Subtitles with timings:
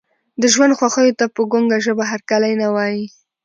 [0.41, 3.05] د ژوند خوښیو ته په ګونګه ژبه هرکلی نه وایي.